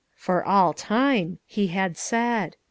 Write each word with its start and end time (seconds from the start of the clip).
"For 0.15 0.43
all 0.43 0.73
time/' 0.73 1.37
he 1.45 1.67
had 1.67 1.95
said. 1.95 2.57